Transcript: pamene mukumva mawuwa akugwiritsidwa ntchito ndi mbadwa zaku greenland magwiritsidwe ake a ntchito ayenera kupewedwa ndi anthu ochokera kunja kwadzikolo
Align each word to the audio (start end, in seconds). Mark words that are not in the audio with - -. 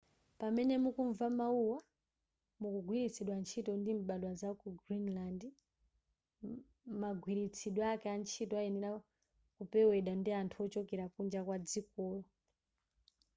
pamene 0.39 0.75
mukumva 0.83 1.25
mawuwa 1.39 1.77
akugwiritsidwa 2.65 3.35
ntchito 3.41 3.71
ndi 3.79 3.91
mbadwa 3.99 4.31
zaku 4.41 4.67
greenland 4.81 5.41
magwiritsidwe 7.01 7.83
ake 7.93 8.07
a 8.13 8.15
ntchito 8.21 8.53
ayenera 8.61 8.89
kupewedwa 9.55 10.13
ndi 10.19 10.31
anthu 10.41 10.57
ochokera 10.65 11.05
kunja 11.13 11.41
kwadzikolo 11.47 12.21